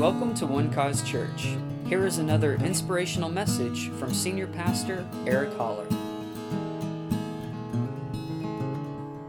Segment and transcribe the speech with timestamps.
[0.00, 1.58] Welcome to One Cause Church.
[1.84, 5.86] Here is another inspirational message from Senior Pastor Eric Holler.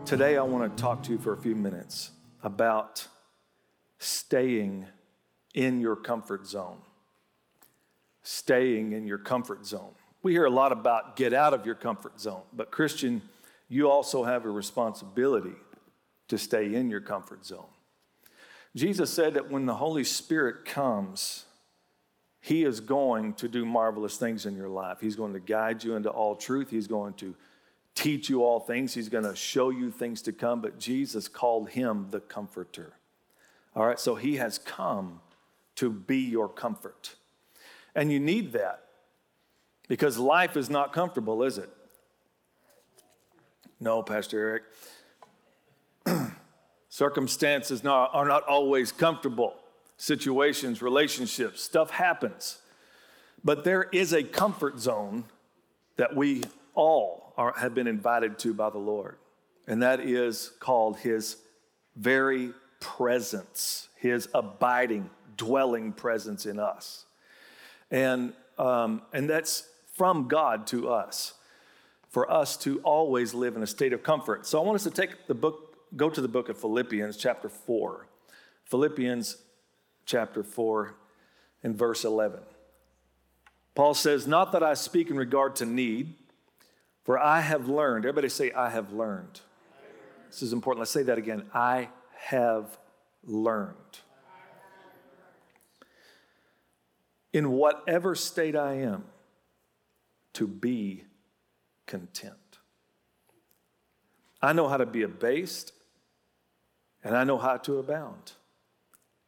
[0.06, 2.12] Today, I want to talk to you for a few minutes
[2.42, 3.06] about
[4.00, 4.86] staying
[5.54, 6.78] in your comfort zone.
[8.24, 9.92] Staying in your comfort zone.
[10.24, 13.22] We hear a lot about get out of your comfort zone, but Christian,
[13.68, 15.56] you also have a responsibility
[16.30, 17.68] to stay in your comfort zone.
[18.76, 21.46] Jesus said that when the Holy Spirit comes,
[22.40, 25.00] He is going to do marvelous things in your life.
[25.02, 26.70] He's going to guide you into all truth.
[26.70, 27.36] He's going to
[27.96, 28.94] teach you all things.
[28.94, 30.62] He's going to show you things to come.
[30.62, 32.94] But Jesus called Him the Comforter.
[33.76, 35.20] All right, so He has come
[35.76, 37.16] to be your comfort.
[37.94, 38.84] And you need that
[39.88, 41.70] because life is not comfortable, is it?
[43.82, 44.64] No, Pastor Eric.
[46.92, 49.56] Circumstances not, are not always comfortable.
[49.96, 52.60] Situations, relationships, stuff happens.
[53.46, 55.24] But there is a comfort zone
[55.96, 56.44] that we
[56.76, 59.16] all are, have been invited to by the Lord,
[59.68, 61.38] and that is called His
[61.96, 67.06] very presence, His abiding, dwelling presence in us.
[67.90, 69.64] And, um, and that's
[69.96, 71.36] from God to us,
[72.10, 74.46] for us to always live in a state of comfort.
[74.46, 77.50] So I want us to take the book go to the book of Philippians, chapter
[77.50, 78.08] 4.
[78.66, 79.38] Philippians,
[80.06, 80.96] chapter 4,
[81.64, 82.40] and verse 11.
[83.76, 86.16] Paul says, Not that I speak in regard to need,
[87.04, 88.06] for I have learned.
[88.06, 89.42] Everybody say, I have learned.
[90.30, 90.82] This is important.
[90.82, 91.44] Let's say that again.
[91.54, 92.78] I have
[93.24, 93.76] learned.
[97.34, 99.06] In whatever state I am,
[100.34, 101.04] to be
[101.86, 102.36] content.
[104.42, 105.74] I know how to be abased
[107.04, 108.34] and I know how to abound.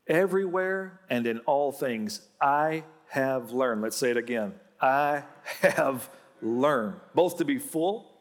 [0.08, 3.82] Everywhere and in all things, I have learned.
[3.82, 4.54] Let's say it again.
[4.82, 5.24] I
[5.62, 6.10] have
[6.42, 8.12] learned both to be full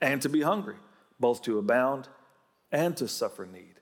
[0.00, 0.76] and to be hungry,
[1.18, 2.08] both to abound
[2.70, 3.80] and to suffer need.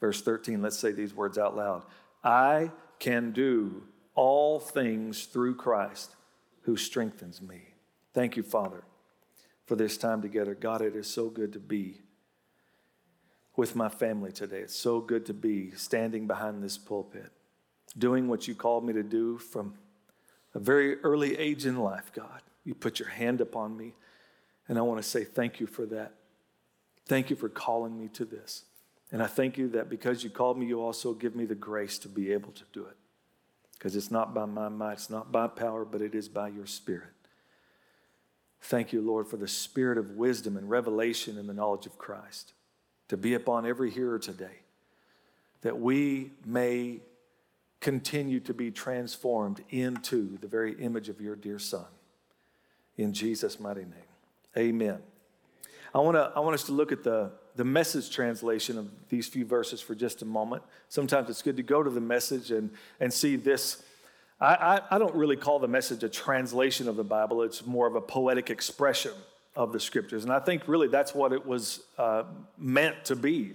[0.00, 1.82] Verse 13, let's say these words out loud.
[2.22, 3.82] I can do
[4.14, 6.14] all things through Christ
[6.62, 7.60] who strengthens me.
[8.12, 8.82] Thank you, Father,
[9.66, 10.54] for this time together.
[10.54, 12.00] God, it is so good to be
[13.56, 14.58] with my family today.
[14.58, 17.30] It's so good to be standing behind this pulpit,
[17.98, 19.74] doing what you called me to do from
[20.54, 22.42] a very early age in life, God.
[22.64, 23.94] You put your hand upon me,
[24.68, 26.14] and I want to say thank you for that.
[27.06, 28.64] Thank you for calling me to this.
[29.12, 31.98] And I thank you that because you called me, you also give me the grace
[32.00, 32.96] to be able to do it.
[33.72, 36.66] Because it's not by my might, it's not by power, but it is by your
[36.66, 37.08] Spirit.
[38.60, 42.52] Thank you, Lord, for the spirit of wisdom and revelation in the knowledge of Christ
[43.10, 44.60] to be upon every hearer today,
[45.62, 47.00] that we may
[47.80, 51.86] continue to be transformed into the very image of your dear Son.
[52.96, 54.10] In Jesus' mighty name.
[54.56, 54.98] Amen.
[55.92, 59.26] I want to I want us to look at the, the message translation of these
[59.26, 60.62] few verses for just a moment.
[60.88, 63.82] Sometimes it's good to go to the message and, and see this.
[64.40, 67.88] I, I, I don't really call the message a translation of the Bible, it's more
[67.88, 69.14] of a poetic expression
[69.56, 70.24] of the scriptures.
[70.24, 72.24] And I think really that's what it was uh,
[72.56, 73.54] meant to be.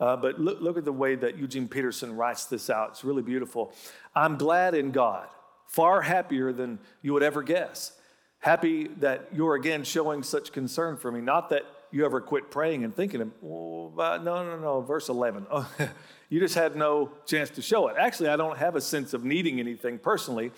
[0.00, 2.90] Uh, but look, look at the way that Eugene Peterson writes this out.
[2.90, 3.72] It's really beautiful.
[4.14, 5.28] I'm glad in God,
[5.66, 7.92] far happier than you would ever guess.
[8.40, 11.20] Happy that you're again showing such concern for me.
[11.20, 15.46] Not that you ever quit praying and thinking, oh, no, no, no, verse 11.
[15.50, 15.70] Oh,
[16.28, 17.96] you just had no chance to show it.
[17.98, 20.50] Actually, I don't have a sense of needing anything personally.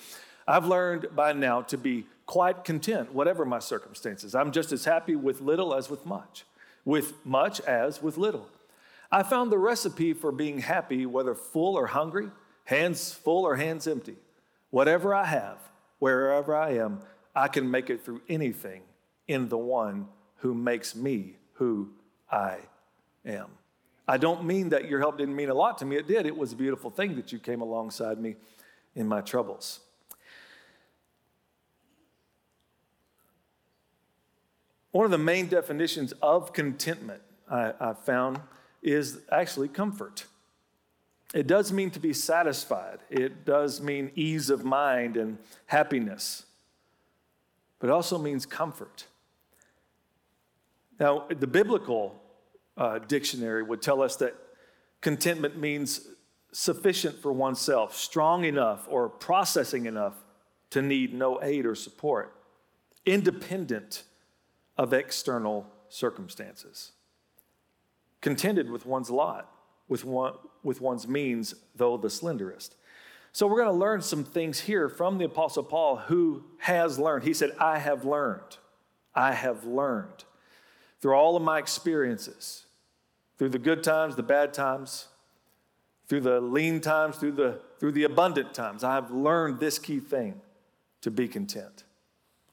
[0.47, 4.35] I've learned by now to be quite content, whatever my circumstances.
[4.35, 6.45] I'm just as happy with little as with much,
[6.85, 8.49] with much as with little.
[9.11, 12.31] I found the recipe for being happy, whether full or hungry,
[12.65, 14.17] hands full or hands empty.
[14.71, 15.59] Whatever I have,
[15.99, 17.01] wherever I am,
[17.35, 18.83] I can make it through anything
[19.29, 21.91] in the one who makes me who
[22.31, 22.59] I
[23.25, 23.47] am.
[24.06, 25.97] I don't mean that your help didn't mean a lot to me.
[25.97, 26.27] It did.
[26.27, 28.37] It was a beautiful thing that you came alongside me
[28.94, 29.81] in my troubles.
[34.94, 37.20] One of the main definitions of contentment
[37.50, 38.38] I, I found
[38.81, 40.26] is actually comfort.
[41.35, 46.46] It does mean to be satisfied, it does mean ease of mind and happiness,
[47.81, 49.06] but it also means comfort.
[51.00, 52.14] Now, the biblical
[52.76, 54.37] uh, dictionary would tell us that
[55.00, 56.06] contentment means
[56.52, 60.14] sufficient for oneself, strong enough or processing enough
[60.70, 62.32] to need no aid or support,
[63.05, 64.05] independent
[64.76, 66.93] of external circumstances.
[68.21, 69.50] Contented with one's lot,
[69.88, 72.71] with, one, with one's means, though the slenderest.
[73.32, 77.25] So we're going to learn some things here from the Apostle Paul who has learned.
[77.25, 78.59] He said, I have learned.
[79.15, 80.25] I have learned
[81.00, 82.65] through all of my experiences,
[83.37, 85.09] through the good times, the bad times,
[86.09, 88.85] through the lean times, through the, through the abundant times.
[88.85, 90.41] I have learned this key thing
[91.03, 91.85] to be content,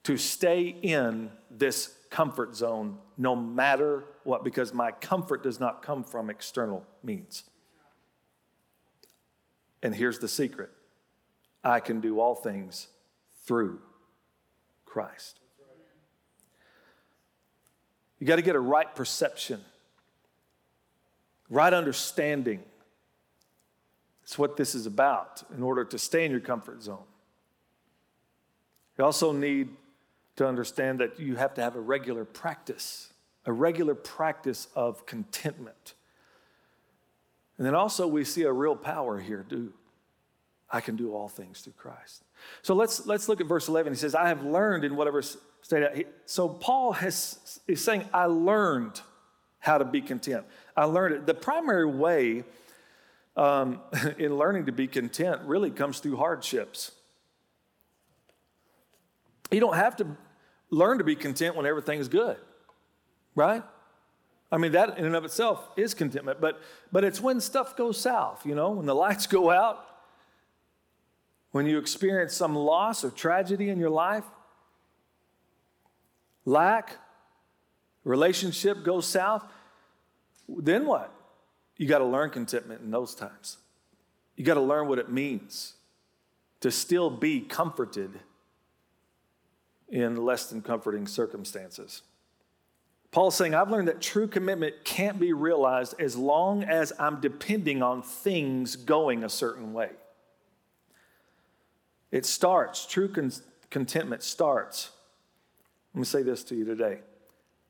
[0.04, 6.04] to stay in this comfort zone no matter what, because my comfort does not come
[6.04, 7.46] from external means.
[9.82, 10.70] And here's the secret
[11.64, 12.88] I can do all things
[13.46, 13.80] through
[14.86, 15.40] Christ.
[18.20, 19.62] You got to get a right perception,
[21.50, 22.62] right understanding.
[24.22, 27.04] It's what this is about in order to stay in your comfort zone.
[28.98, 29.70] You also need
[30.36, 33.14] to understand that you have to have a regular practice,
[33.46, 35.94] a regular practice of contentment.
[37.58, 39.74] And then also, we see a real power here, too.
[40.72, 42.24] I can do all things through Christ.
[42.62, 43.94] So let's, let's look at verse 11.
[43.94, 46.08] He says, I have learned in whatever state.
[46.26, 49.02] So Paul has, is saying, I learned
[49.60, 50.46] how to be content.
[50.76, 51.26] I learned it.
[51.26, 52.46] The primary way
[53.36, 53.82] um,
[54.18, 56.92] in learning to be content really comes through hardships.
[59.52, 60.08] You don't have to
[60.70, 62.38] learn to be content when everything's good,
[63.36, 63.64] right?
[64.52, 66.60] I mean, that in and of itself is contentment, but,
[66.92, 69.86] but it's when stuff goes south, you know, when the lights go out,
[71.52, 74.24] when you experience some loss or tragedy in your life,
[76.46, 76.98] lack,
[78.04, 79.44] relationship goes south,
[80.48, 81.14] then what?
[81.78, 83.58] You got to learn contentment in those times.
[84.36, 85.74] You got to learn what it means
[86.62, 88.20] to still be comforted
[89.92, 92.02] in less than comforting circumstances.
[93.12, 97.84] Paul's saying, I've learned that true commitment can't be realized as long as I'm depending
[97.84, 99.90] on things going a certain way.
[102.10, 103.34] It starts, true con-
[103.70, 104.92] contentment starts.
[105.94, 107.00] Let me say this to you today.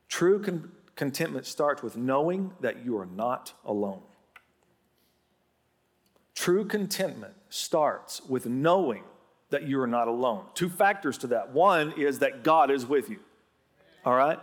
[0.09, 4.01] True con- contentment starts with knowing that you are not alone.
[6.35, 9.03] True contentment starts with knowing
[9.51, 10.43] that you are not alone.
[10.55, 11.51] Two factors to that.
[11.51, 13.19] One is that God is with you.
[14.03, 14.39] All right?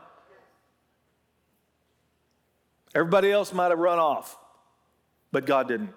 [2.94, 4.38] Everybody else might have run off,
[5.32, 5.92] but God didn't.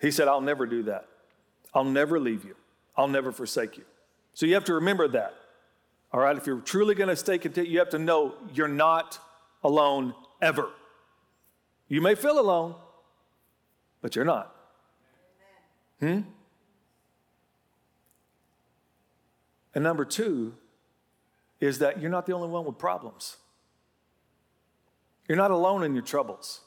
[0.00, 1.08] He said, I'll never do that.
[1.74, 2.54] I'll never leave you.
[2.96, 3.84] I'll never forsake you.
[4.34, 5.34] So you have to remember that.
[6.12, 6.36] All right?
[6.36, 9.18] If you're truly going to stay content, you have to know you're not
[9.64, 10.68] alone ever.
[11.88, 12.74] You may feel alone,
[14.02, 14.54] but you're not.
[16.00, 16.20] Hmm?
[19.76, 20.54] And number two
[21.60, 23.36] is that you're not the only one with problems.
[25.28, 26.62] You're not alone in your troubles.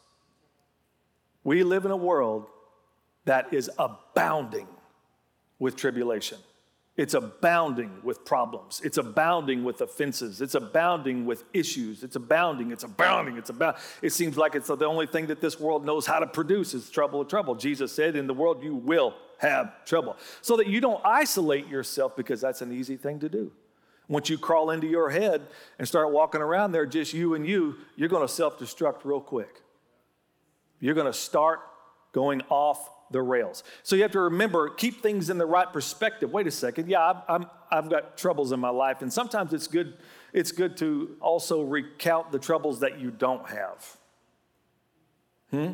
[1.44, 2.46] We live in a world
[3.26, 4.68] that is abounding
[5.58, 6.38] with tribulation.
[6.98, 8.80] It's abounding with problems.
[8.84, 10.40] It's abounding with offenses.
[10.40, 12.04] It's abounding with issues.
[12.04, 12.72] It's abounding.
[12.72, 13.38] It's abounding.
[13.38, 13.78] It's about.
[14.04, 16.92] It seems like it's the only thing that this world knows how to produce is
[16.92, 17.56] trouble and trouble.
[17.56, 22.16] Jesus said, "In the world you will have trouble," so that you don't isolate yourself
[22.16, 23.52] because that's an easy thing to do.
[24.08, 25.48] Once you crawl into your head
[25.78, 29.62] and start walking around there, just you and you, you're going to self-destruct real quick.
[30.80, 31.60] You're going to start
[32.12, 33.64] going off the rails.
[33.84, 36.32] So you have to remember, keep things in the right perspective.
[36.32, 39.94] Wait a second, yeah, i have got troubles in my life, and sometimes it's good.
[40.34, 43.98] It's good to also recount the troubles that you don't have.
[45.52, 45.72] Hmm?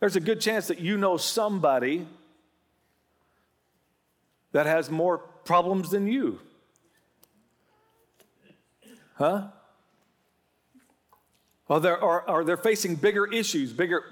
[0.00, 2.06] There's a good chance that you know somebody
[4.52, 6.38] that has more problems than you.
[9.14, 9.48] Huh?
[11.68, 14.04] Or they're, or, or they're facing bigger issues, bigger,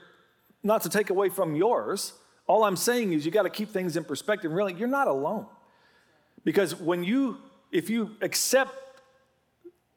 [0.62, 2.14] not to take away from yours,
[2.47, 4.50] all I'm saying is you got to keep things in perspective.
[4.50, 5.47] Really, you're not alone.
[6.42, 7.38] Because when you,
[7.70, 8.73] if you accept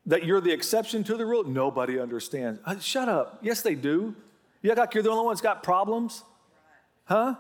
[0.05, 2.59] that you're the exception to the rule, nobody understands.
[2.65, 3.39] Uh, shut up.
[3.41, 4.15] Yes, they do.
[4.61, 6.23] You act like you're the only one that's got problems?
[7.05, 7.35] Huh?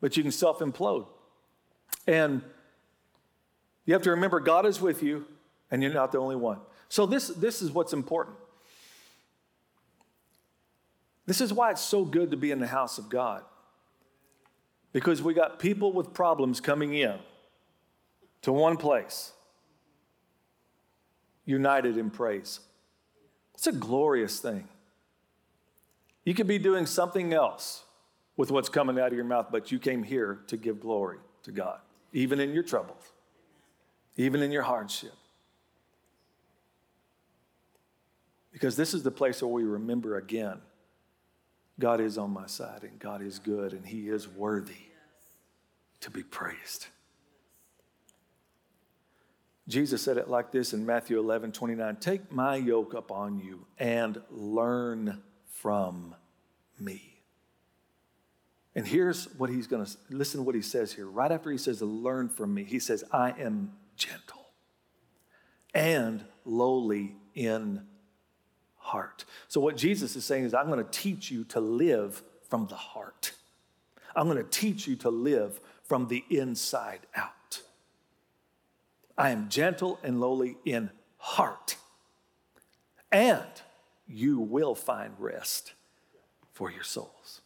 [0.00, 1.06] But you can self implode.
[2.06, 2.42] And
[3.84, 5.26] you have to remember God is with you,
[5.70, 6.58] and you're not the only one.
[6.88, 8.36] So, this, this is what's important.
[11.26, 13.42] This is why it's so good to be in the house of God.
[14.92, 17.16] Because we got people with problems coming in
[18.42, 19.32] to one place,
[21.44, 22.60] united in praise.
[23.54, 24.68] It's a glorious thing.
[26.24, 27.84] You could be doing something else
[28.36, 31.52] with what's coming out of your mouth, but you came here to give glory to
[31.52, 31.80] God,
[32.12, 33.12] even in your troubles,
[34.16, 35.14] even in your hardship.
[38.52, 40.60] Because this is the place where we remember again
[41.78, 44.86] God is on my side and God is good and He is worthy
[46.00, 46.86] to be praised.
[49.68, 54.20] Jesus said it like this in Matthew 11 29 Take my yoke upon you and
[54.30, 56.14] learn from
[56.78, 57.15] me.
[58.76, 61.06] And here's what he's going to listen to what he says here.
[61.06, 64.50] Right after he says, Learn from me, he says, I am gentle
[65.72, 67.80] and lowly in
[68.76, 69.24] heart.
[69.48, 72.74] So, what Jesus is saying is, I'm going to teach you to live from the
[72.74, 73.32] heart.
[74.14, 77.62] I'm going to teach you to live from the inside out.
[79.16, 81.78] I am gentle and lowly in heart,
[83.10, 83.42] and
[84.06, 85.72] you will find rest
[86.52, 87.40] for your souls.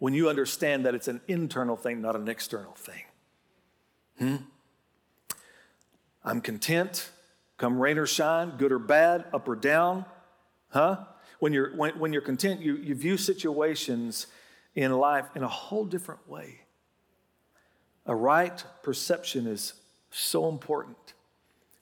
[0.00, 3.04] When you understand that it's an internal thing, not an external thing.
[4.18, 4.36] Hmm?
[6.24, 7.10] I'm content,
[7.58, 10.06] come rain or shine, good or bad, up or down.
[10.70, 11.04] Huh?
[11.38, 14.26] When you're, when, when you're content, you, you view situations
[14.74, 16.62] in life in a whole different way.
[18.06, 19.74] A right perception is
[20.10, 21.12] so important,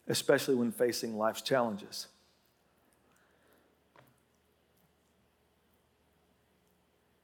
[0.09, 2.07] especially when facing life's challenges.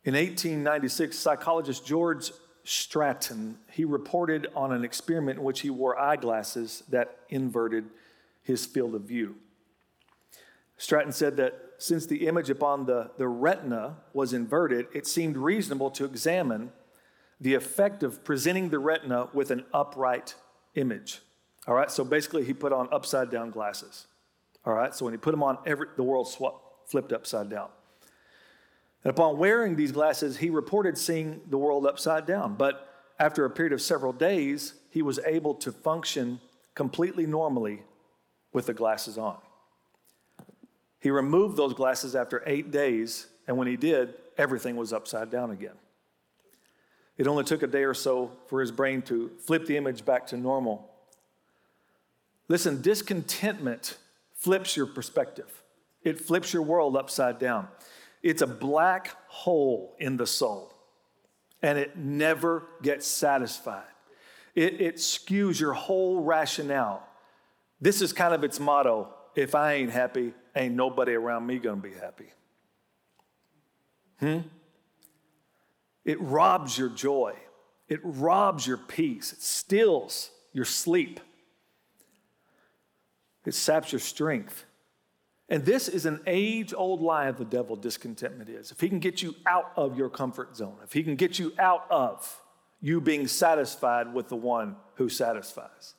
[0.06, 2.32] In 1896, psychologist George
[2.64, 7.86] Stratton, he reported on an experiment in which he wore eyeglasses that inverted
[8.44, 9.36] his field of view.
[10.78, 15.90] Stratton said that since the image upon the, the retina was inverted, it seemed reasonable
[15.90, 16.72] to examine
[17.42, 20.36] the effect of presenting the retina with an upright
[20.76, 21.22] image.
[21.68, 24.06] All right, so basically, he put on upside down glasses.
[24.66, 27.70] All right, so when he put them on, every, the world swapped, flipped upside down.
[29.06, 32.56] And upon wearing these glasses, he reported seeing the world upside down.
[32.56, 36.42] But after a period of several days, he was able to function
[36.74, 37.84] completely normally
[38.52, 39.38] with the glasses on.
[41.00, 45.52] He removed those glasses after eight days, and when he did, everything was upside down
[45.52, 45.76] again.
[47.16, 50.26] It only took a day or so for his brain to flip the image back
[50.28, 50.90] to normal.
[52.48, 53.98] Listen, discontentment
[54.34, 55.62] flips your perspective,
[56.02, 57.68] it flips your world upside down.
[58.26, 60.74] It's a black hole in the soul,
[61.62, 63.84] and it never gets satisfied.
[64.56, 67.08] It, it skews your whole rationale.
[67.80, 71.80] This is kind of its motto if I ain't happy, ain't nobody around me gonna
[71.80, 72.30] be happy.
[74.20, 74.40] Hmm?
[76.04, 77.36] It robs your joy,
[77.88, 81.20] it robs your peace, it steals your sleep,
[83.46, 84.66] it saps your strength.
[85.48, 88.72] And this is an age old lie of the devil, discontentment is.
[88.72, 91.54] If he can get you out of your comfort zone, if he can get you
[91.60, 92.42] out of
[92.82, 95.94] you being satisfied with the one who satisfies,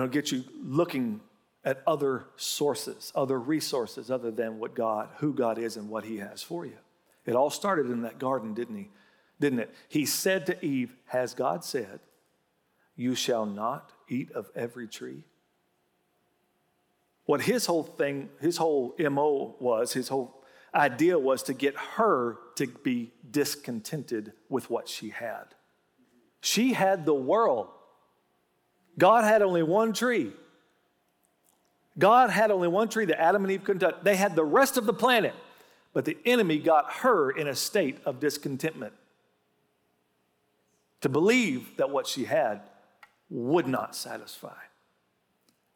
[0.00, 1.20] know, get you looking
[1.64, 6.18] at other sources, other resources other than what God, who God is and what he
[6.18, 6.76] has for you.
[7.24, 8.90] It all started in that garden, didn't he?
[9.40, 9.74] Didn't it?
[9.88, 12.00] He said to Eve, Has God said,
[12.96, 15.24] You shall not eat of every tree?
[17.26, 20.42] What his whole thing, his whole MO was, his whole
[20.74, 25.54] idea was to get her to be discontented with what she had.
[26.40, 27.68] She had the world.
[28.98, 30.32] God had only one tree.
[31.98, 33.96] God had only one tree that Adam and Eve couldn't touch.
[34.02, 35.34] They had the rest of the planet,
[35.92, 38.92] but the enemy got her in a state of discontentment
[41.00, 42.62] to believe that what she had
[43.30, 44.56] would not satisfy.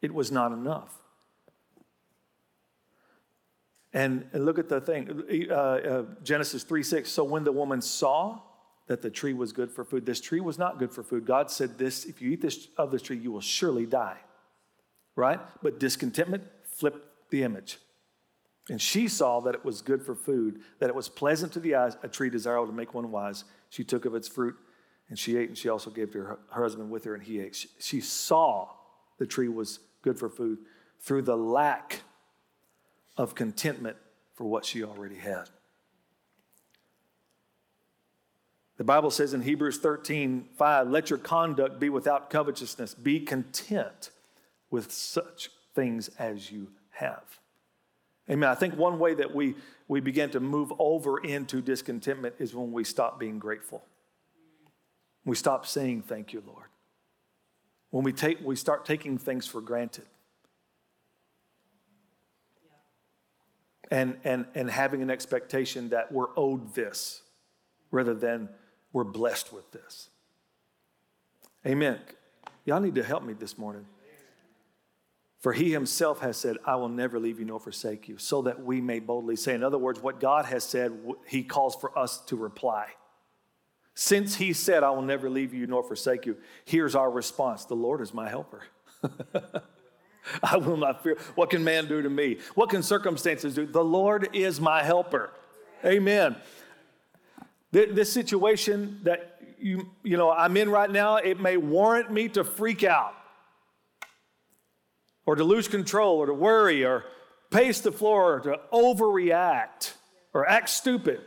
[0.01, 0.99] It was not enough.
[3.93, 7.09] And, and look at the thing uh, uh, Genesis 3 6.
[7.09, 8.39] So when the woman saw
[8.87, 11.25] that the tree was good for food, this tree was not good for food.
[11.25, 14.17] God said, This, if you eat this of this tree, you will surely die.
[15.15, 15.39] Right?
[15.63, 17.79] But discontentment flipped the image.
[18.69, 21.73] And she saw that it was good for food, that it was pleasant to the
[21.73, 23.43] eyes, a tree desirable to make one wise.
[23.69, 24.55] She took of its fruit
[25.09, 27.39] and she ate, and she also gave to her, her husband with her, and he
[27.39, 27.55] ate.
[27.55, 28.69] She, she saw
[29.17, 30.59] the tree was good for food
[30.99, 32.01] through the lack
[33.19, 33.97] of contentment
[34.33, 35.49] for what she already had.
[38.77, 42.93] The Bible says in Hebrews 13, 5, let your conduct be without covetousness.
[42.93, 44.11] Be content
[44.71, 47.39] with such things as you have.
[48.29, 48.47] Amen.
[48.47, 49.55] I think one way that we,
[49.89, 53.83] we begin to move over into discontentment is when we stop being grateful.
[55.25, 56.67] We stop saying, Thank you, Lord.
[57.89, 60.05] When we, take, we start taking things for granted.
[63.91, 67.21] And, and, and having an expectation that we're owed this
[67.91, 68.49] rather than
[68.93, 70.09] we're blessed with this.
[71.65, 71.99] Amen.
[72.65, 73.85] Y'all need to help me this morning.
[75.39, 78.61] For he himself has said, I will never leave you nor forsake you, so that
[78.63, 79.55] we may boldly say.
[79.55, 80.91] In other words, what God has said,
[81.27, 82.87] he calls for us to reply.
[83.95, 87.75] Since he said, I will never leave you nor forsake you, here's our response The
[87.75, 88.63] Lord is my helper.
[90.43, 91.17] I will not fear.
[91.35, 92.37] What can man do to me?
[92.55, 93.65] What can circumstances do?
[93.65, 95.31] The Lord is my helper.
[95.85, 96.35] Amen.
[97.71, 102.43] This situation that you, you know I'm in right now, it may warrant me to
[102.43, 103.13] freak out
[105.25, 107.05] or to lose control or to worry or
[107.51, 109.93] pace the floor or to overreact
[110.33, 111.21] or act stupid.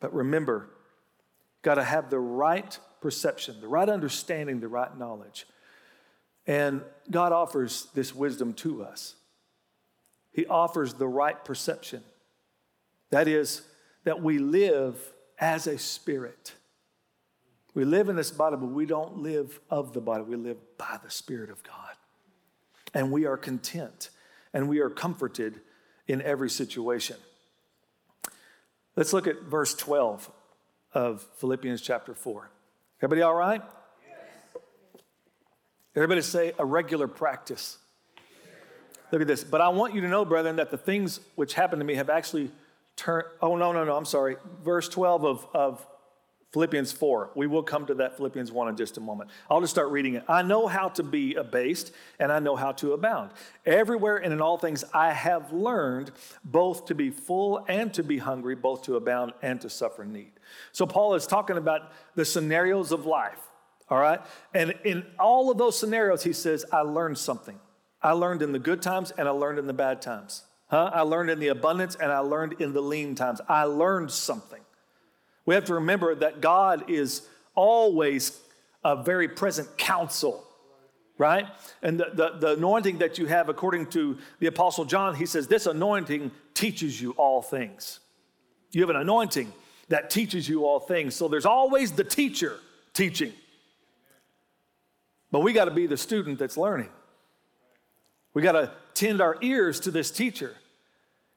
[0.00, 0.68] But remember,
[1.64, 5.46] got to have the right perception, the right understanding, the right knowledge.
[6.46, 9.16] And God offers this wisdom to us.
[10.32, 12.02] He offers the right perception.
[13.10, 13.62] That is,
[14.04, 14.98] that we live
[15.38, 16.52] as a spirit.
[17.72, 20.22] We live in this body, but we don't live of the body.
[20.22, 21.94] We live by the Spirit of God.
[22.92, 24.10] And we are content
[24.52, 25.60] and we are comforted
[26.06, 27.16] in every situation.
[28.96, 30.30] Let's look at verse 12
[30.94, 32.50] of Philippians chapter 4.
[33.00, 33.62] Everybody all right?
[34.08, 34.62] Yes.
[35.96, 37.78] Everybody say a regular practice.
[39.12, 39.44] Look at this.
[39.44, 42.10] But I want you to know, brethren, that the things which happened to me have
[42.10, 42.50] actually
[42.96, 43.26] turned.
[43.42, 44.36] Oh, no, no, no, I'm sorry.
[44.64, 45.86] Verse 12 of, of
[46.52, 47.30] Philippians 4.
[47.34, 49.30] We will come to that Philippians 1 in just a moment.
[49.50, 50.24] I'll just start reading it.
[50.28, 53.32] I know how to be abased and I know how to abound.
[53.66, 56.12] Everywhere and in all things I have learned
[56.44, 60.33] both to be full and to be hungry, both to abound and to suffer need.
[60.72, 63.40] So Paul is talking about the scenarios of life,
[63.88, 64.20] all right?
[64.54, 67.58] And in all of those scenarios, he says, I learned something.
[68.02, 70.44] I learned in the good times and I learned in the bad times.
[70.68, 70.90] Huh?
[70.92, 73.40] I learned in the abundance and I learned in the lean times.
[73.48, 74.60] I learned something.
[75.46, 78.40] We have to remember that God is always
[78.82, 80.44] a very present counsel,
[81.18, 81.46] right?
[81.82, 85.46] And the, the, the, anointing that you have, according to the Apostle John, he says,
[85.46, 88.00] This anointing teaches you all things.
[88.72, 89.52] You have an anointing
[89.88, 91.14] that teaches you all things.
[91.14, 92.58] So there's always the teacher
[92.92, 93.32] teaching.
[95.30, 96.90] But we got to be the student that's learning.
[98.34, 100.54] We got to tend our ears to this teacher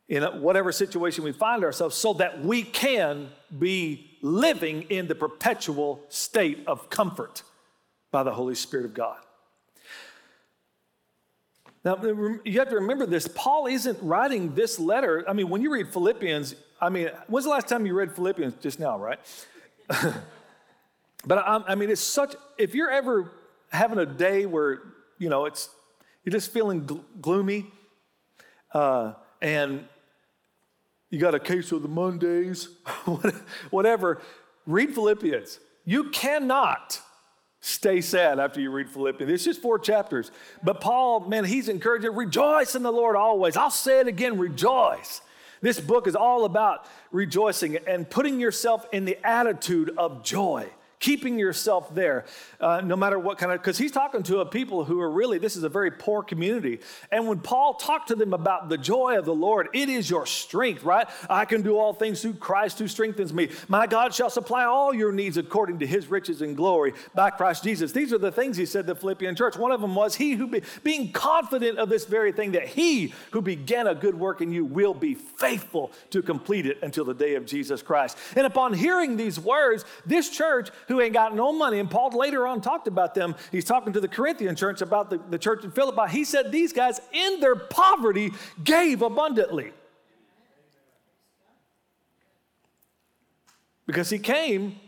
[0.07, 6.01] in whatever situation we find ourselves so that we can be living in the perpetual
[6.09, 7.43] state of comfort
[8.11, 9.17] by the Holy Spirit of God.
[11.83, 11.97] Now,
[12.43, 13.27] you have to remember this.
[13.27, 15.23] Paul isn't writing this letter.
[15.27, 18.55] I mean, when you read Philippians, I mean, when's the last time you read Philippians?
[18.61, 19.19] Just now, right?
[21.25, 23.31] but I, I mean, it's such, if you're ever
[23.71, 24.79] having a day where,
[25.17, 25.69] you know, it's,
[26.23, 27.67] you're just feeling gl- gloomy
[28.73, 29.85] uh, and
[31.09, 32.69] you got a case of the Mondays,
[33.69, 34.21] whatever,
[34.65, 35.59] read Philippians.
[35.85, 36.99] You cannot
[37.61, 39.31] stay sad after you read Philippians.
[39.31, 40.31] It's just four chapters.
[40.63, 43.57] But Paul, man, he's encouraging, rejoice in the Lord always.
[43.57, 45.21] I'll say it again, rejoice.
[45.61, 51.37] This book is all about rejoicing and putting yourself in the attitude of joy keeping
[51.37, 52.25] yourself there,
[52.59, 55.37] uh, no matter what kind of, because he's talking to a people who are really,
[55.37, 56.79] this is a very poor community.
[57.11, 60.25] And when Paul talked to them about the joy of the Lord, it is your
[60.25, 61.07] strength, right?
[61.29, 63.49] I can do all things through Christ who strengthens me.
[63.67, 67.63] My God shall supply all your needs according to his riches and glory by Christ
[67.63, 67.91] Jesus.
[67.91, 69.55] These are the things he said to the Philippian church.
[69.55, 73.13] One of them was, He who, be, being confident of this very thing, that he
[73.31, 77.13] who began a good work in you will be faithful to complete it until the
[77.13, 78.17] day of Jesus Christ.
[78.35, 81.79] And upon hearing these words, this church, who ain't got no money.
[81.79, 83.35] And Paul later on talked about them.
[83.51, 86.11] He's talking to the Corinthian church about the, the church in Philippi.
[86.11, 88.31] He said these guys, in their poverty,
[88.63, 89.71] gave abundantly.
[93.85, 94.79] Because he came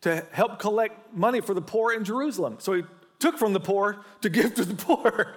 [0.00, 2.56] to help collect money for the poor in Jerusalem.
[2.58, 2.82] So he
[3.18, 5.34] took from the poor to give to the poor.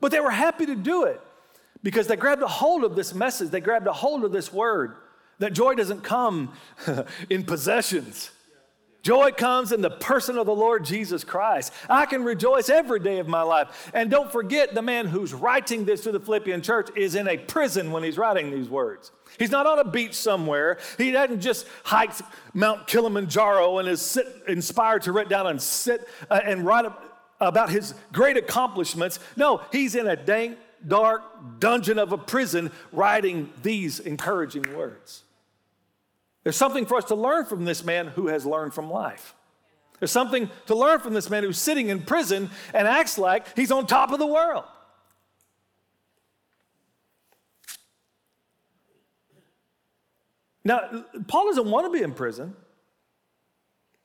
[0.00, 1.20] But they were happy to do it
[1.82, 4.96] because they grabbed a hold of this message, they grabbed a hold of this word
[5.38, 6.52] that joy doesn't come
[7.30, 8.30] in possessions.
[9.02, 11.72] Joy comes in the person of the Lord Jesus Christ.
[11.88, 13.90] I can rejoice every day of my life.
[13.94, 17.38] And don't forget, the man who's writing this to the Philippian church is in a
[17.38, 19.12] prison when he's writing these words.
[19.38, 20.78] He's not on a beach somewhere.
[20.96, 22.22] He hasn't just hiked
[22.54, 26.86] Mount Kilimanjaro and is sit, inspired to write down and sit uh, and write
[27.40, 29.20] about his great accomplishments.
[29.36, 31.22] No, he's in a dank, dark
[31.60, 35.22] dungeon of a prison writing these encouraging words.
[36.48, 39.34] There's something for us to learn from this man who has learned from life.
[39.98, 43.70] There's something to learn from this man who's sitting in prison and acts like he's
[43.70, 44.64] on top of the world.
[50.64, 52.56] Now, Paul doesn't want to be in prison,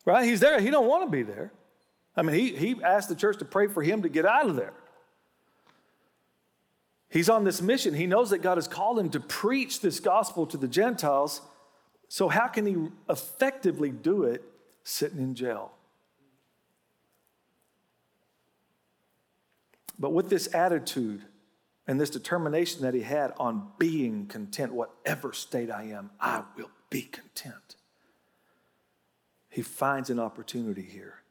[0.03, 0.25] right?
[0.25, 0.59] He's there.
[0.59, 1.53] He don't want to be there.
[2.13, 4.57] I mean, he, he asked the church to pray for him to get out of
[4.57, 4.73] there.
[7.09, 7.93] He's on this mission.
[7.93, 11.39] He knows that God has called him to preach this gospel to the Gentiles.
[12.07, 12.75] So, how can he
[13.09, 14.43] effectively do it
[14.83, 15.71] sitting in jail?
[19.97, 21.21] But with this attitude
[21.87, 26.71] and this determination that he had on being content, whatever state I am, I will
[26.89, 27.75] be content.
[29.49, 31.21] He finds an opportunity here.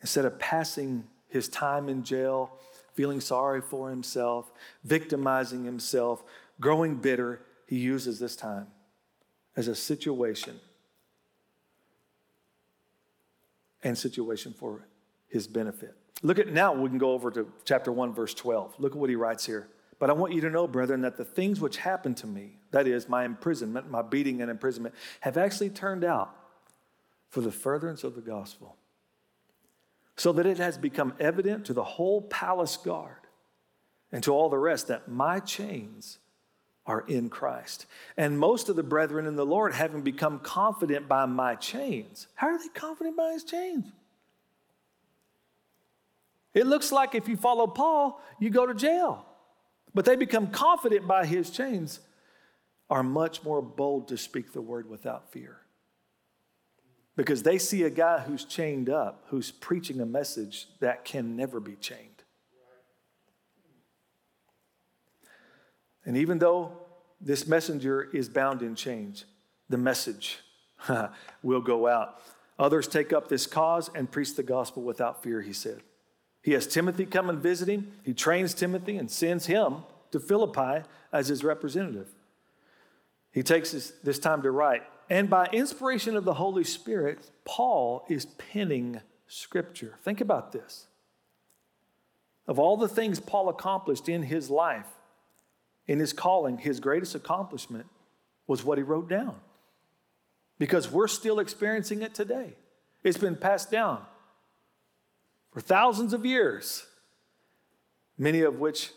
[0.00, 2.52] Instead of passing his time in jail,
[2.94, 4.50] feeling sorry for himself,
[4.84, 6.24] victimizing himself,
[6.60, 8.66] growing bitter, he uses this time
[9.56, 10.58] as a situation
[13.82, 14.86] and situation for
[15.28, 15.96] his benefit.
[16.22, 18.74] Look at now, we can go over to chapter 1, verse 12.
[18.78, 19.68] Look at what he writes here.
[19.98, 22.86] But I want you to know, brethren, that the things which happened to me, that
[22.86, 26.34] is, my imprisonment, my beating and imprisonment, have actually turned out
[27.28, 28.76] for the furtherance of the gospel
[30.16, 33.16] so that it has become evident to the whole palace guard
[34.12, 36.18] and to all the rest that my chains
[36.90, 37.86] are in Christ.
[38.16, 42.48] And most of the brethren in the Lord, having become confident by my chains, how
[42.48, 43.86] are they confident by his chains?
[46.52, 49.24] It looks like if you follow Paul, you go to jail.
[49.94, 52.00] But they become confident by his chains,
[52.88, 55.60] are much more bold to speak the word without fear
[57.14, 61.60] because they see a guy who's chained up, who's preaching a message that can never
[61.60, 62.09] be chained.
[66.04, 66.72] And even though
[67.20, 69.24] this messenger is bound in chains,
[69.68, 70.38] the message
[71.42, 72.20] will go out.
[72.58, 75.82] Others take up this cause and preach the gospel without fear, he said.
[76.42, 77.92] He has Timothy come and visit him.
[78.02, 79.78] He trains Timothy and sends him
[80.10, 82.08] to Philippi as his representative.
[83.32, 88.06] He takes this, this time to write and by inspiration of the Holy Spirit, Paul
[88.08, 89.96] is penning scripture.
[90.04, 90.86] Think about this.
[92.46, 94.86] Of all the things Paul accomplished in his life,
[95.90, 97.84] in his calling, his greatest accomplishment
[98.46, 99.34] was what he wrote down.
[100.56, 102.54] Because we're still experiencing it today.
[103.02, 104.00] It's been passed down
[105.52, 106.86] for thousands of years,
[108.16, 108.92] many of which,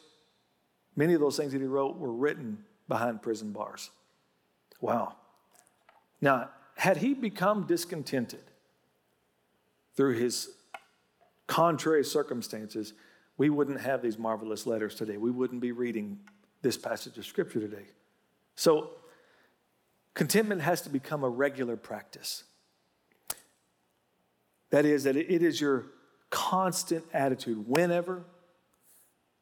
[0.95, 3.89] many of those things that he wrote were written behind prison bars.
[4.79, 5.15] Wow.
[6.21, 8.43] Now, had he become discontented
[9.97, 10.49] through his
[11.47, 12.93] contrary circumstances,
[13.35, 15.17] we wouldn't have these marvelous letters today.
[15.17, 16.19] We wouldn't be reading
[16.63, 17.85] this passage of Scripture today.
[18.55, 18.91] So,
[20.15, 22.43] contentment has to become a regular practice.
[24.71, 25.85] That is, that it is your
[26.31, 28.23] constant attitude whenever,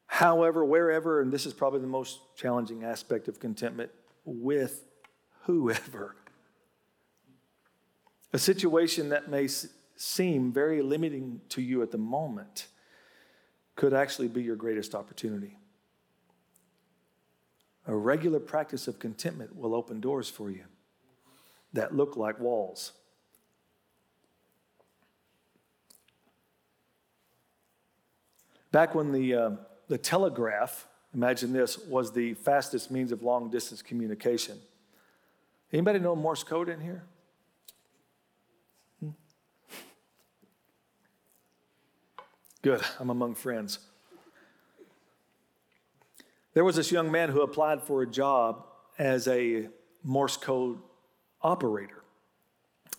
[0.06, 3.90] however, wherever, and this is probably the most challenging aspect of contentment
[4.26, 4.84] with
[5.44, 6.16] whoever.
[8.34, 9.48] A situation that may
[9.96, 12.66] seem very limiting to you at the moment
[13.76, 15.56] could actually be your greatest opportunity.
[17.86, 20.64] A regular practice of contentment will open doors for you
[21.72, 22.92] that look like walls.
[28.70, 29.50] Back when the, uh,
[29.88, 34.58] the telegraph, imagine this, was the fastest means of long distance communication.
[35.72, 37.04] Anybody know Morse code in here?
[42.62, 43.80] Good, I'm among friends.
[46.54, 48.66] There was this young man who applied for a job
[48.98, 49.68] as a
[50.04, 50.78] Morse code
[51.40, 52.02] operator.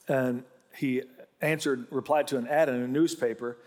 [0.07, 0.43] And
[0.75, 1.03] he
[1.41, 3.57] answered, replied to an ad in a newspaper,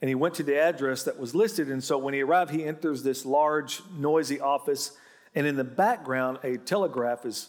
[0.00, 1.68] and he went to the address that was listed.
[1.68, 4.92] And so when he arrived, he enters this large, noisy office,
[5.34, 7.48] and in the background, a telegraph is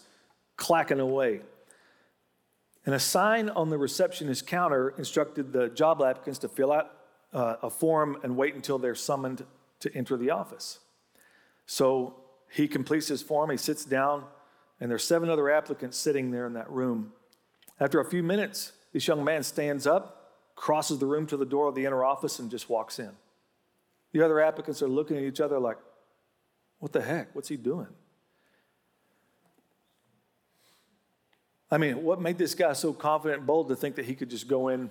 [0.56, 1.40] clacking away.
[2.84, 6.90] And a sign on the receptionist counter instructed the job applicants to fill out
[7.32, 9.44] uh, a form and wait until they're summoned
[9.80, 10.80] to enter the office.
[11.68, 12.16] So
[12.50, 14.24] he completes his form, he sits down,
[14.80, 17.12] and there's seven other applicants sitting there in that room.
[17.78, 21.68] After a few minutes, this young man stands up, crosses the room to the door
[21.68, 23.10] of the inner office, and just walks in.
[24.12, 25.76] The other applicants are looking at each other like,
[26.78, 27.34] what the heck?
[27.34, 27.88] What's he doing?
[31.70, 34.30] I mean, what made this guy so confident and bold to think that he could
[34.30, 34.90] just go in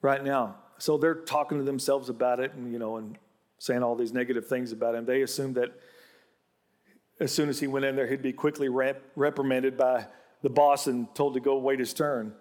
[0.00, 0.56] right now?
[0.80, 3.18] so they're talking to themselves about it and, you know, and
[3.60, 5.04] saying all these negative things about him.
[5.04, 5.78] They assumed that
[7.20, 10.06] as soon as he went in there, he'd be quickly rep- reprimanded by
[10.42, 12.32] the boss and told to go wait his turn.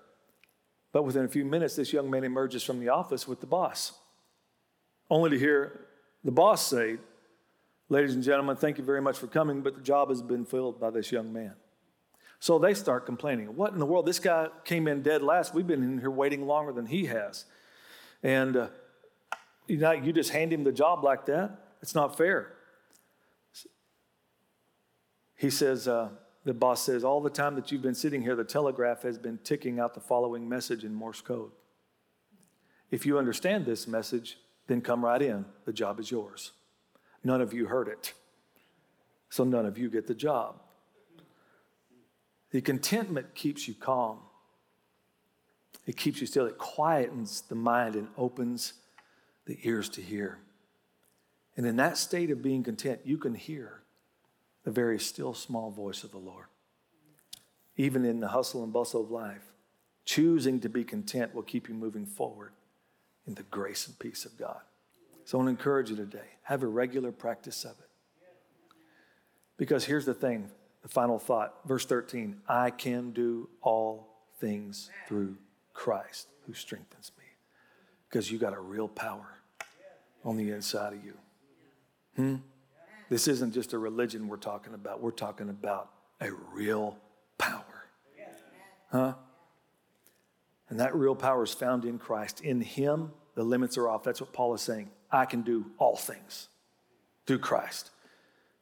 [0.93, 3.91] But within a few minutes, this young man emerges from the office with the boss,
[5.09, 5.81] only to hear
[6.23, 6.97] the boss say,
[7.91, 10.79] Ladies and gentlemen, thank you very much for coming, but the job has been filled
[10.79, 11.55] by this young man.
[12.39, 13.55] So they start complaining.
[13.55, 14.05] What in the world?
[14.05, 15.55] This guy came in dead last.
[15.55, 17.45] We've been in here waiting longer than he has.
[18.21, 18.67] And uh,
[19.69, 21.51] you, know, you just hand him the job like that.
[21.81, 22.53] It's not fair.
[25.35, 26.09] He says, uh,
[26.43, 29.37] the boss says, all the time that you've been sitting here, the telegraph has been
[29.43, 31.51] ticking out the following message in Morse code.
[32.91, 35.45] If you understand this message, then come right in.
[35.65, 36.51] The job is yours.
[37.23, 38.13] None of you heard it,
[39.29, 40.61] so none of you get the job.
[42.51, 44.19] The contentment keeps you calm.
[45.85, 46.45] It keeps you still.
[46.45, 48.73] It quietens the mind and opens
[49.49, 50.37] the ears to hear.
[51.57, 53.81] And in that state of being content, you can hear
[54.63, 56.45] the very still small voice of the Lord.
[57.75, 59.41] Even in the hustle and bustle of life,
[60.05, 62.51] choosing to be content will keep you moving forward
[63.25, 64.59] in the grace and peace of God.
[65.25, 67.89] So I want to encourage you today have a regular practice of it.
[69.57, 70.51] Because here's the thing
[70.83, 74.09] the final thought, verse 13 I can do all
[74.39, 75.37] things through
[75.73, 77.25] Christ who strengthens me.
[78.07, 79.38] Because you got a real power
[80.23, 81.13] on the inside of you.
[82.15, 82.35] Hmm?
[83.09, 85.89] This isn't just a religion we're talking about, we're talking about
[86.21, 86.97] a real
[87.37, 87.63] power.
[88.91, 89.13] Huh?
[90.69, 92.41] And that real power is found in Christ.
[92.41, 94.03] In Him, the limits are off.
[94.03, 94.89] That's what Paul is saying.
[95.11, 96.47] I can do all things
[97.25, 97.91] through Christ.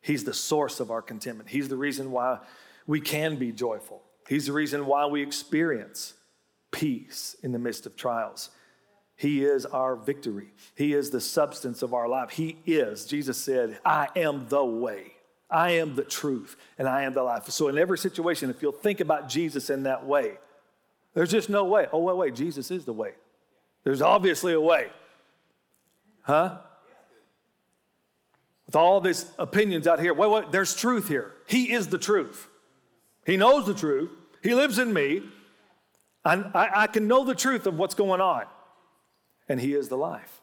[0.02, 1.50] He's the source of our contentment.
[1.50, 2.40] He's the reason why
[2.86, 4.02] we can be joyful.
[4.30, 6.14] He's the reason why we experience
[6.72, 8.50] peace in the midst of trials.
[9.18, 10.54] He is our victory.
[10.76, 12.30] He is the substance of our life.
[12.30, 15.14] He is, Jesus said, I am the way,
[15.50, 17.50] I am the truth, and I am the life.
[17.50, 20.38] So, in every situation, if you'll think about Jesus in that way,
[21.16, 21.88] there's just no way.
[21.92, 23.14] Oh, wait, wait, Jesus is the way.
[23.84, 24.88] There's obviously a way.
[26.22, 26.60] Huh?
[28.68, 31.34] With all these opinions out here, wait, wait, there's truth here.
[31.48, 32.48] He is the truth.
[33.26, 34.12] He knows the truth.
[34.44, 35.24] He lives in me.
[36.24, 38.46] I, I, I can know the truth of what's going on.
[39.50, 40.42] And He is the life.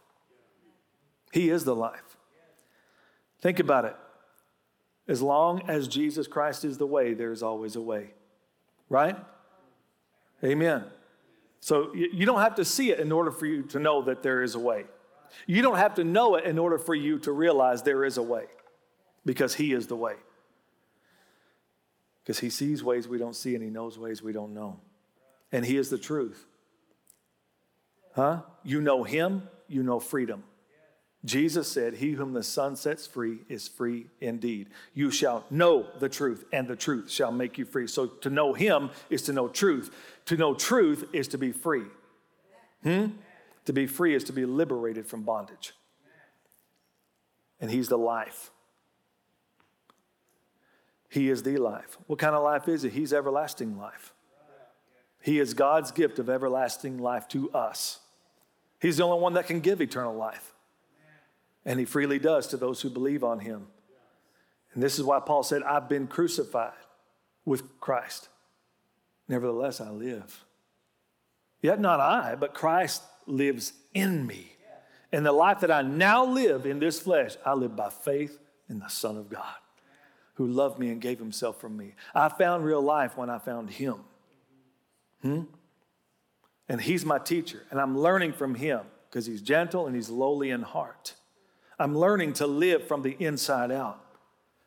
[1.32, 2.16] He is the life.
[3.40, 3.96] Think about it.
[5.06, 8.14] As long as Jesus Christ is the way, there's always a way.
[8.88, 9.16] Right?
[10.42, 10.84] Amen.
[11.60, 14.42] So you don't have to see it in order for you to know that there
[14.42, 14.84] is a way.
[15.46, 18.22] You don't have to know it in order for you to realize there is a
[18.22, 18.44] way
[19.24, 20.14] because He is the way.
[22.22, 24.80] Because He sees ways we don't see and He knows ways we don't know.
[25.52, 26.46] And He is the truth.
[28.14, 28.42] Huh?
[28.62, 30.44] You know Him, you know freedom.
[31.24, 34.68] Jesus said, He whom the Son sets free is free indeed.
[34.92, 37.86] You shall know the truth, and the truth shall make you free.
[37.86, 39.94] So to know Him is to know truth.
[40.26, 41.86] To know truth is to be free.
[42.82, 43.06] Hmm?
[43.64, 45.72] To be free is to be liberated from bondage.
[47.60, 48.50] And He's the life.
[51.08, 51.96] He is the life.
[52.06, 52.92] What kind of life is it?
[52.92, 54.12] He's everlasting life.
[55.22, 58.00] He is God's gift of everlasting life to us.
[58.84, 60.52] He's the only one that can give eternal life.
[61.64, 63.68] And He freely does to those who believe on Him.
[64.74, 66.74] And this is why Paul said, I've been crucified
[67.46, 68.28] with Christ.
[69.26, 70.44] Nevertheless, I live.
[71.62, 74.52] Yet not I, but Christ lives in me.
[75.10, 78.80] And the life that I now live in this flesh, I live by faith in
[78.80, 79.54] the Son of God
[80.34, 81.94] who loved me and gave himself for me.
[82.14, 84.00] I found real life when I found him.
[85.22, 85.44] Hmm?
[86.68, 90.50] And he's my teacher, and I'm learning from him because he's gentle and he's lowly
[90.50, 91.14] in heart.
[91.78, 94.00] I'm learning to live from the inside out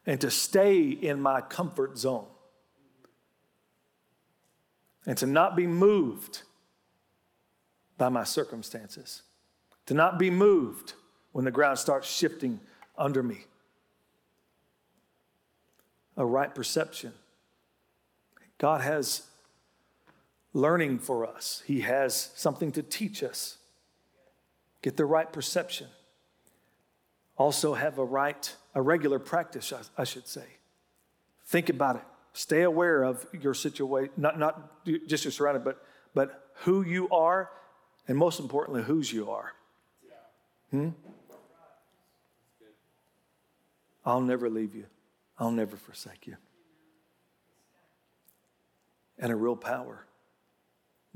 [0.05, 2.27] and to stay in my comfort zone
[5.05, 6.43] and to not be moved
[7.97, 9.23] by my circumstances,
[9.85, 10.93] to not be moved
[11.31, 12.59] when the ground starts shifting
[12.97, 13.45] under me.
[16.15, 17.13] A right perception.
[18.57, 19.23] God has
[20.57, 23.57] learning for us, He has something to teach us.
[24.81, 25.87] Get the right perception.
[27.37, 30.45] Also, have a right, a regular practice, I, should say.
[31.45, 32.01] Think about it.
[32.33, 37.49] Stay aware of your situation, not, not just your surrounding, but, but who you are
[38.07, 39.53] and most importantly, whose you are.
[40.71, 40.89] Hmm?
[44.05, 44.85] I'll never leave you,
[45.37, 46.37] I'll never forsake you.
[49.19, 50.05] And a real power,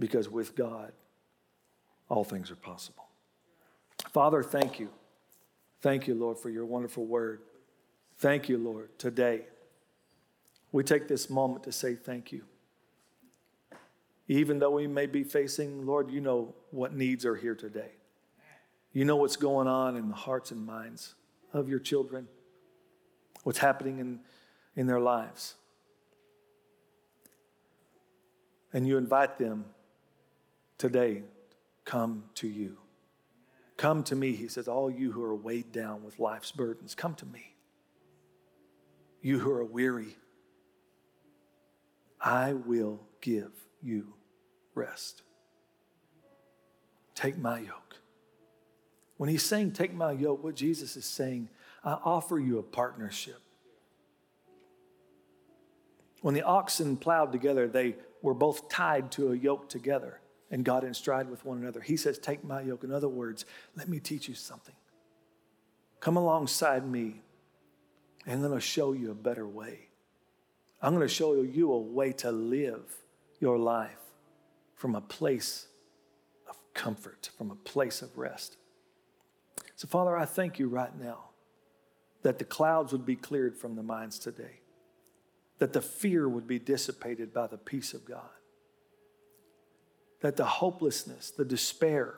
[0.01, 0.91] because with God,
[2.09, 3.05] all things are possible.
[4.11, 4.89] Father, thank you.
[5.81, 7.41] Thank you, Lord, for your wonderful word.
[8.17, 9.43] Thank you, Lord, today.
[10.71, 12.43] We take this moment to say thank you.
[14.27, 17.91] Even though we may be facing, Lord, you know what needs are here today.
[18.93, 21.15] You know what's going on in the hearts and minds
[21.53, 22.27] of your children,
[23.43, 24.19] what's happening in,
[24.75, 25.55] in their lives.
[28.73, 29.65] And you invite them
[30.81, 31.21] today,
[31.85, 32.75] come to you.
[33.77, 37.13] Come to me, he says, all you who are weighed down with life's burdens, come
[37.15, 37.55] to me.
[39.21, 40.17] You who are weary,
[42.19, 43.51] I will give
[43.83, 44.15] you
[44.73, 45.21] rest.
[47.13, 47.97] Take my yoke.
[49.17, 51.49] When he's saying, Take my yoke, what Jesus is saying,
[51.83, 53.39] I offer you a partnership.
[56.21, 60.20] When the oxen plowed together, they were both tied to a yoke together
[60.51, 61.79] and God in stride with one another.
[61.81, 62.83] He says, Take my yoke.
[62.83, 64.75] In other words, let me teach you something.
[66.01, 67.21] Come alongside me,
[68.25, 69.87] and I'm going to show you a better way.
[70.81, 72.83] I'm going to show you a way to live
[73.39, 73.99] your life
[74.75, 75.67] from a place
[76.49, 78.57] of comfort, from a place of rest.
[79.75, 81.29] So, Father, I thank you right now
[82.23, 84.61] that the clouds would be cleared from the minds today,
[85.59, 88.29] that the fear would be dissipated by the peace of God,
[90.21, 92.15] that the hopelessness, the despair,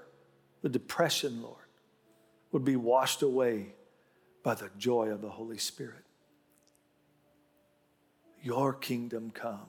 [0.62, 1.58] the depression, Lord,
[2.52, 3.74] would be washed away
[4.44, 6.04] by the joy of the Holy Spirit.
[8.42, 9.68] Your kingdom come,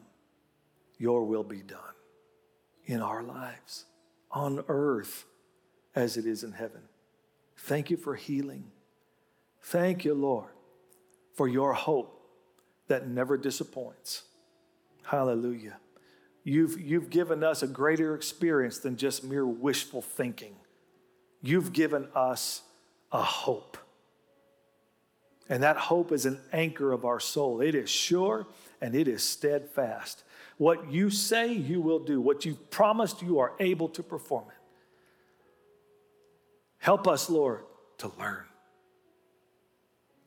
[0.98, 1.80] your will be done
[2.86, 3.84] in our lives,
[4.30, 5.24] on earth
[5.94, 6.82] as it is in heaven.
[7.56, 8.64] Thank you for healing.
[9.62, 10.50] Thank you, Lord,
[11.34, 12.20] for your hope
[12.88, 14.24] that never disappoints.
[15.04, 15.78] Hallelujah.
[16.44, 20.54] You've, you've given us a greater experience than just mere wishful thinking.
[21.42, 22.62] You've given us
[23.10, 23.78] a hope.
[25.48, 27.60] And that hope is an anchor of our soul.
[27.60, 28.46] It is sure
[28.80, 30.22] and it is steadfast.
[30.58, 32.20] What you say, you will do.
[32.20, 34.54] What you've promised, you are able to perform it.
[36.78, 37.64] Help us, Lord,
[37.98, 38.44] to learn.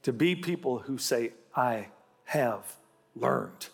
[0.03, 1.89] To be people who say, I
[2.25, 2.75] have
[3.15, 3.67] learned.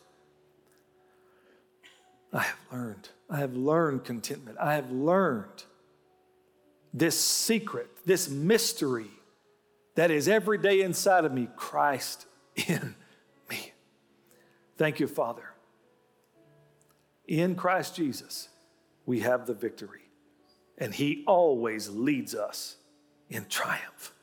[2.34, 3.10] I have learned.
[3.30, 4.58] I have learned contentment.
[4.60, 5.64] I have learned
[6.94, 9.10] this secret, this mystery
[9.96, 12.96] that is every day inside of me Christ in
[13.50, 13.74] me.
[14.78, 15.52] Thank you, Father.
[17.28, 18.50] In Christ Jesus,
[19.06, 20.02] we have the victory,
[20.78, 22.78] and He always leads us
[23.30, 24.14] in triumph.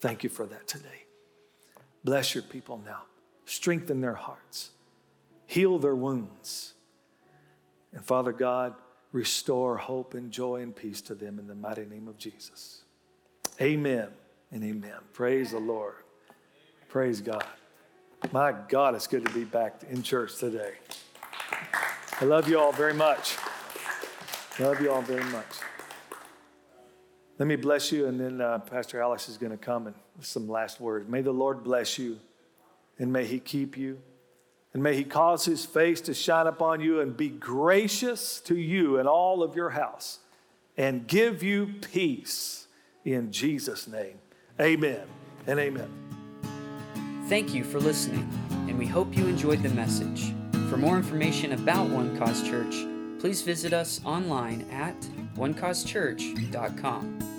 [0.00, 1.04] Thank you for that today.
[2.02, 3.02] Bless your people now,
[3.46, 4.70] strengthen their hearts,
[5.46, 6.73] heal their wounds,
[7.94, 8.74] and Father God,
[9.12, 12.82] restore hope and joy and peace to them in the mighty name of Jesus.
[13.60, 14.08] Amen
[14.50, 14.98] and amen.
[15.12, 15.94] Praise the Lord.
[16.88, 17.44] Praise God.
[18.32, 20.74] My God, it's good to be back in church today.
[22.20, 23.36] I love you all very much.
[24.58, 25.46] Love you all very much.
[27.38, 30.48] Let me bless you, and then uh, Pastor Alex is going to come and some
[30.48, 31.08] last words.
[31.08, 32.20] May the Lord bless you,
[32.98, 34.00] and may He keep you,
[34.74, 38.98] and may He cause His face to shine upon you and be gracious to you
[38.98, 40.18] and all of your house,
[40.76, 42.66] and give you peace
[43.04, 44.18] in Jesus' name.
[44.60, 45.06] Amen
[45.46, 45.88] and amen.
[47.28, 48.28] Thank you for listening,
[48.68, 50.34] and we hope you enjoyed the message.
[50.68, 52.74] For more information about One Cause Church,
[53.20, 55.00] please visit us online at
[55.36, 57.33] onecausechurch.com.